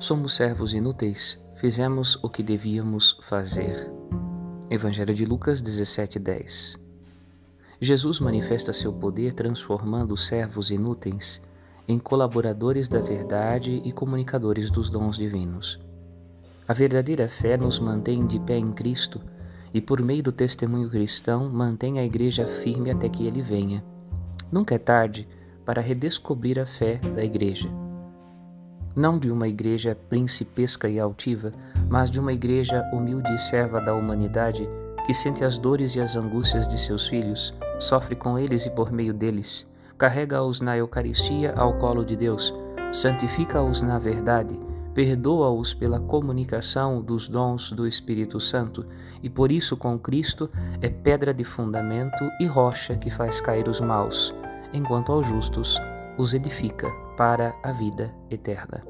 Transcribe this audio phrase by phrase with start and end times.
[0.00, 3.92] Somos servos inúteis, fizemos o que devíamos fazer.
[4.70, 6.78] Evangelho de Lucas 17:10.
[7.78, 11.38] Jesus manifesta seu poder transformando os servos inúteis
[11.86, 15.78] em colaboradores da verdade e comunicadores dos dons divinos.
[16.66, 19.20] A verdadeira fé nos mantém de pé em Cristo
[19.74, 23.84] e, por meio do testemunho cristão, mantém a Igreja firme até que Ele venha.
[24.50, 25.28] Nunca é tarde
[25.62, 27.68] para redescobrir a fé da Igreja
[29.00, 31.54] não de uma igreja principesca e altiva,
[31.88, 34.68] mas de uma igreja humilde e serva da humanidade,
[35.06, 38.92] que sente as dores e as angústias de seus filhos, sofre com eles e por
[38.92, 42.54] meio deles, carrega-os na Eucaristia ao colo de Deus,
[42.92, 44.60] santifica-os na verdade,
[44.92, 48.84] perdoa-os pela comunicação dos dons do Espírito Santo,
[49.22, 50.50] e por isso com Cristo
[50.82, 54.34] é pedra de fundamento e rocha que faz cair os maus,
[54.74, 55.80] enquanto aos justos
[56.18, 58.89] os edifica para a vida eterna.